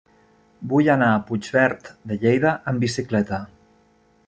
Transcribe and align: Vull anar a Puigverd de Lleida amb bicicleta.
Vull 0.71 0.89
anar 0.93 1.09
a 1.09 1.19
Puigverd 1.27 1.91
de 2.13 2.19
Lleida 2.25 2.57
amb 2.73 2.87
bicicleta. 2.87 3.43